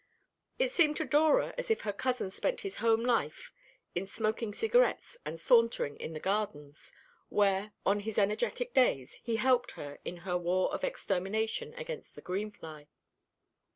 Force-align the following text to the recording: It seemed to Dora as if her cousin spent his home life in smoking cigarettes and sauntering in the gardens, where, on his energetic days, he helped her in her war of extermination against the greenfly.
It 0.57 0.71
seemed 0.71 0.97
to 0.97 1.05
Dora 1.05 1.53
as 1.59 1.69
if 1.69 1.81
her 1.81 1.93
cousin 1.93 2.31
spent 2.31 2.61
his 2.61 2.77
home 2.77 3.03
life 3.05 3.53
in 3.93 4.07
smoking 4.07 4.51
cigarettes 4.51 5.15
and 5.23 5.39
sauntering 5.39 5.95
in 5.97 6.13
the 6.13 6.19
gardens, 6.19 6.91
where, 7.29 7.73
on 7.85 7.99
his 7.99 8.17
energetic 8.17 8.73
days, 8.73 9.19
he 9.21 9.35
helped 9.35 9.73
her 9.73 9.99
in 10.03 10.17
her 10.25 10.39
war 10.39 10.73
of 10.73 10.83
extermination 10.83 11.75
against 11.75 12.15
the 12.15 12.21
greenfly. 12.23 12.87